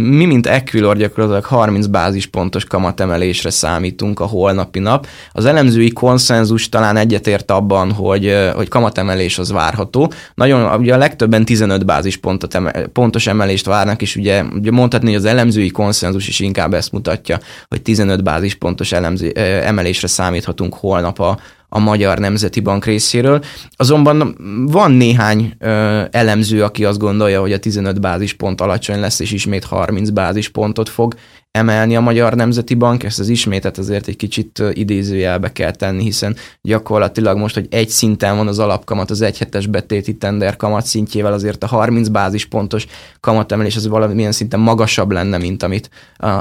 Mi, 0.00 0.24
mint 0.24 0.46
Equilor 0.46 0.96
gyakorlatilag 0.96 1.44
30 1.44 1.86
bázispontos 1.86 2.64
kamatemelésre 2.64 3.50
számítunk 3.50 4.20
a 4.20 4.24
holnapi 4.24 4.78
nap. 4.78 5.06
Az 5.32 5.44
elemzői 5.44 5.92
konszenzus 5.92 6.68
talán 6.68 6.96
egyetért 6.96 7.50
abban, 7.50 7.92
hogy, 7.92 8.36
hogy 8.54 8.68
kamatemelés 8.68 9.38
az 9.38 9.52
várható. 9.52 10.12
Nagyon, 10.34 10.80
ugye 10.80 10.94
a 10.94 10.98
legtöbben 10.98 11.44
15 11.44 11.84
bázispontot 11.84 12.54
emel, 12.54 12.86
pontos 12.86 13.26
emelést 13.26 13.66
várnak, 13.66 14.02
és 14.02 14.16
ugye, 14.16 14.42
ugye 14.42 14.70
mondhatni, 14.70 15.08
hogy 15.08 15.16
az 15.16 15.24
elemzői 15.24 15.70
konszenzus 15.70 16.28
is 16.28 16.40
inkább 16.40 16.74
ezt 16.74 16.92
mutatja, 16.92 17.38
hogy 17.68 17.82
15 17.82 18.22
bázispontos 18.22 18.92
elemző, 18.92 19.30
emelésre 19.64 20.08
számíthatunk 20.08 20.74
holnap 20.74 21.20
a, 21.20 21.38
a 21.76 21.78
Magyar 21.78 22.18
Nemzeti 22.18 22.60
Bank 22.60 22.84
részéről. 22.84 23.44
Azonban 23.70 24.36
van 24.66 24.90
néhány 24.90 25.54
ö, 25.58 26.02
elemző, 26.10 26.62
aki 26.62 26.84
azt 26.84 26.98
gondolja, 26.98 27.40
hogy 27.40 27.52
a 27.52 27.58
15 27.58 28.00
bázispont 28.00 28.60
alacsony 28.60 29.00
lesz, 29.00 29.20
és 29.20 29.32
ismét 29.32 29.64
30 29.64 30.10
bázispontot 30.10 30.88
fog 30.88 31.14
emelni 31.56 31.96
a 31.96 32.00
Magyar 32.00 32.34
Nemzeti 32.34 32.74
Bank, 32.74 33.04
ezt 33.04 33.18
az 33.18 33.28
ismétet 33.28 33.78
azért 33.78 34.08
egy 34.08 34.16
kicsit 34.16 34.62
idézőjelbe 34.72 35.52
kell 35.52 35.70
tenni, 35.70 36.02
hiszen 36.02 36.36
gyakorlatilag 36.62 37.36
most, 37.38 37.54
hogy 37.54 37.66
egy 37.70 37.88
szinten 37.88 38.36
van 38.36 38.48
az 38.48 38.58
alapkamat 38.58 39.10
az 39.10 39.20
egyhetes 39.20 39.66
betéti 39.66 40.14
tender 40.16 40.56
kamat 40.56 40.86
szintjével, 40.86 41.32
azért 41.32 41.62
a 41.62 41.66
30 41.66 42.08
bázispontos 42.08 42.86
kamatemelés 43.20 43.76
az 43.76 43.86
valamilyen 43.86 44.32
szinten 44.32 44.60
magasabb 44.60 45.10
lenne, 45.12 45.38
mint 45.38 45.62
amit 45.62 45.90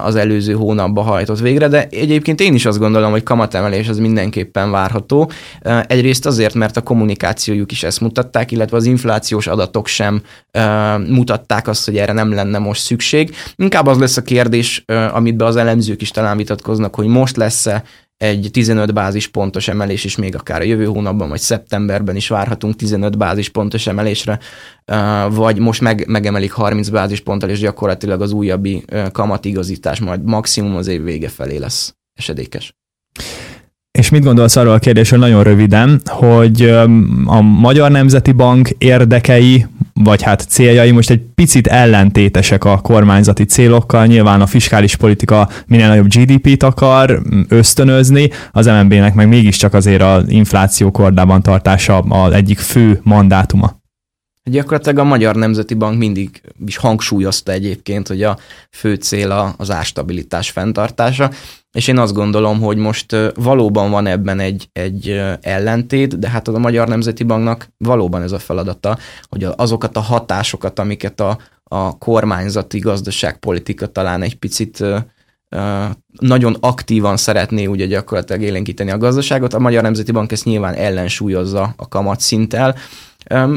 az 0.04 0.16
előző 0.16 0.54
hónapban 0.54 1.04
hajtott 1.04 1.40
végre, 1.40 1.68
de 1.68 1.88
egyébként 1.92 2.42
én 2.42 2.54
is 2.54 2.66
azt 2.66 2.80
gondolom, 2.80 3.12
hogy 3.12 3.24
kamatemelés 3.24 3.88
az 3.88 3.98
mindenképpen 3.98 4.72
várható. 4.72 5.32
Egyrészt 5.88 6.26
azért, 6.26 6.54
mert 6.54 6.78
a 6.78 6.82
kommunikációjuk 6.82 7.72
is 7.72 7.84
ezt 7.84 8.02
mutatták, 8.02 8.52
illetve 8.52 8.78
az 8.78 8.86
inflációs 8.86 9.48
adatok 9.48 9.88
sem 9.88 10.22
mutatták 11.08 11.68
azt, 11.68 11.86
hogy 11.86 11.98
erre 11.98 12.14
nem 12.14 12.34
lenne 12.34 12.58
most 12.58 12.82
szükség. 12.82 13.36
Inkább 13.56 13.88
az 13.88 13.98
lesz 13.98 14.18
a 14.18 14.22
kérdés, 14.22 14.84
amit 15.14 15.36
be 15.36 15.46
az 15.46 15.56
elemzők 15.56 16.02
is 16.02 16.12
talán 16.12 16.38
vitatkoznak, 16.38 16.96
hogy 16.96 17.08
most 17.08 17.38
lesz-e 17.38 17.84
egy 18.18 18.50
15 18.52 18.94
bázis 18.94 19.28
pontos 19.28 19.68
emelés 19.68 20.04
is 20.04 20.16
még 20.16 20.36
akár 20.36 20.62
a 20.62 20.64
jövő 20.64 20.86
hónapban, 20.86 21.30
vagy 21.30 21.40
szeptemberben 21.40 22.16
is 22.16 22.28
várhatunk 22.28 22.76
15 22.76 23.18
bázis 23.18 23.50
pontos 23.50 23.88
emelésre, 23.88 24.40
vagy 25.30 25.60
most 25.60 25.82
meg, 25.82 26.08
megemelik 26.08 26.52
30 26.52 26.90
bázis 26.90 27.20
ponttal, 27.20 27.50
és 27.50 27.60
gyakorlatilag 27.60 28.22
az 28.22 28.32
újabbi 28.32 28.84
kamatigazítás 29.12 30.00
majd 30.00 30.24
maximum 30.24 30.76
az 30.76 30.88
év 30.88 31.04
vége 31.04 31.30
felé 31.30 31.58
lesz 31.58 31.96
esedékes. 32.14 32.74
És 33.92 34.10
mit 34.10 34.24
gondolsz 34.24 34.56
arról 34.56 34.74
a 34.74 34.80
kérdésről 34.80 35.20
nagyon 35.20 35.44
röviden, 35.44 36.02
hogy 36.06 36.62
a 37.26 37.42
Magyar 37.42 37.92
Nemzeti 37.92 38.32
Bank 38.32 38.70
érdekei, 38.70 39.66
vagy 40.04 40.22
hát 40.22 40.42
céljai 40.42 40.92
most 40.92 41.10
egy 41.10 41.22
picit 41.36 41.68
ellentétesek 41.68 42.64
a 42.64 42.78
kormányzati 42.78 43.44
célokkal. 43.44 44.06
Nyilván 44.06 44.42
a 44.42 44.48
fiskális 44.48 44.96
politika 44.96 45.50
minél 45.68 45.88
nagyobb 45.88 46.08
GDP-t 46.08 46.64
akar 46.64 47.22
ösztönözni, 47.48 48.30
az 48.52 48.66
MNB-nek 48.66 49.14
meg 49.14 49.28
mégiscsak 49.28 49.74
azért 49.74 50.02
az 50.02 50.24
infláció 50.28 50.92
kordában 50.92 51.42
tartása 51.42 51.98
az 51.98 52.34
egyik 52.34 52.58
fő 52.58 53.00
mandátuma. 53.04 53.84
Gyakorlatilag 54.44 54.98
a 54.98 55.04
Magyar 55.04 55.36
Nemzeti 55.36 55.74
Bank 55.74 55.98
mindig 55.98 56.42
is 56.66 56.78
hangsúlyozta 56.78 57.52
egyébként, 57.52 58.08
hogy 58.08 58.24
a 58.24 58.38
fő 58.72 58.96
cél 58.96 59.54
az 59.58 59.72
árstabilitás 59.72 60.50
fenntartása, 60.50 61.32
és 61.75 61.88
én 61.88 61.98
azt 61.98 62.13
gondolom, 62.13 62.62
hogy 62.62 62.77
most 62.77 63.15
valóban 63.36 63.91
van 63.91 64.08
ebben 64.08 64.39
egy, 64.39 64.70
egy 64.74 65.22
ellentét, 65.41 66.20
de 66.20 66.29
hát 66.29 66.48
a 66.48 66.58
Magyar 66.58 66.88
Nemzeti 66.88 67.24
Banknak 67.24 67.67
valóban 67.77 68.22
ez 68.22 68.32
a 68.32 68.39
feladata, 68.39 68.98
hogy 69.29 69.48
azokat 69.55 69.98
a 69.98 70.00
hatásokat, 70.00 70.79
amiket 70.79 71.20
a, 71.20 71.38
a 71.63 71.98
kormányzati 71.98 72.79
gazdaságpolitika 72.79 73.88
talán 73.88 74.22
egy 74.22 74.36
picit 74.36 74.84
nagyon 76.20 76.58
aktívan 76.60 77.17
szeretné 77.17 77.65
ugye 77.65 77.86
gyakorlatilag 77.86 78.41
élénkíteni 78.41 78.91
a 78.91 78.98
gazdaságot. 78.98 79.53
A 79.53 79.60
Magyar 79.60 79.84
Nemzeti 79.84 80.12
Bank 80.12 80.32
ezt 80.32 80.46
nyilván 80.46 80.74
ellensúlyozza 80.74 81.74
a 81.77 81.88
kamatszinttel, 81.88 82.75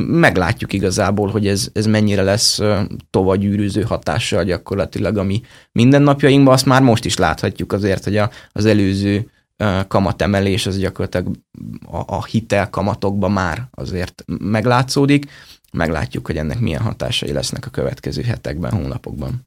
Meglátjuk 0.06 0.72
igazából, 0.72 1.28
hogy 1.28 1.46
ez, 1.46 1.68
ez 1.72 1.86
mennyire 1.86 2.22
lesz 2.22 2.60
tovagyűrűző 3.10 3.82
hatással 3.82 4.44
gyakorlatilag 4.44 5.16
a 5.16 5.22
mi 5.22 5.42
mindennapjainkban. 5.72 6.54
Azt 6.54 6.66
már 6.66 6.82
most 6.82 7.04
is 7.04 7.16
láthatjuk 7.16 7.72
azért, 7.72 8.04
hogy 8.04 8.16
a, 8.16 8.30
az 8.52 8.64
előző 8.64 9.30
kamatemelés 9.88 10.66
az 10.66 10.78
gyakorlatilag 10.78 11.36
a, 11.90 11.96
a 12.06 12.24
hitel 12.24 12.70
kamatokban 12.70 13.32
már 13.32 13.68
azért 13.70 14.24
meglátszódik. 14.40 15.30
Meglátjuk, 15.72 16.26
hogy 16.26 16.36
ennek 16.36 16.60
milyen 16.60 16.80
hatásai 16.80 17.32
lesznek 17.32 17.66
a 17.66 17.70
következő 17.70 18.22
hetekben, 18.22 18.72
hónapokban. 18.72 19.46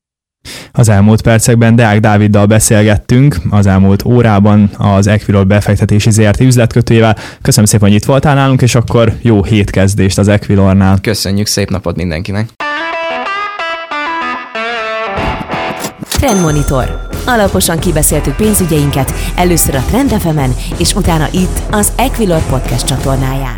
Az 0.72 0.90
elmúlt 0.90 1.22
percekben 1.22 1.76
Deák 1.76 2.00
Dáviddal 2.00 2.46
beszélgettünk, 2.46 3.36
az 3.50 3.66
elmúlt 3.66 4.06
órában 4.06 4.70
az 4.78 5.08
Equilor 5.08 5.48
befektetési 5.48 6.12
ZRT 6.12 6.40
üzletkötőjével. 6.40 7.18
Köszönöm 7.42 7.66
szépen, 7.66 7.88
hogy 7.88 7.98
itt 7.98 8.06
voltál 8.06 8.36
nálunk, 8.36 8.62
és 8.62 8.76
akkor 8.76 9.14
jó 9.22 9.44
hétkezdést 9.44 10.18
az 10.18 10.28
Equilornál. 10.28 10.98
Köszönjük, 11.02 11.48
szép 11.48 11.70
napot 11.70 11.96
mindenkinek! 11.96 12.50
Trendmonitor. 16.10 17.10
Alaposan 17.26 17.80
kibeszéltük 17.80 18.36
pénzügyeinket, 18.36 19.14
először 19.36 19.76
a 19.76 19.84
Trend 19.88 20.16
és 20.78 20.94
utána 20.94 21.28
itt, 21.32 21.62
az 21.72 21.92
Equilor 21.96 22.42
podcast 22.50 22.86
csatornáján. 22.86 23.58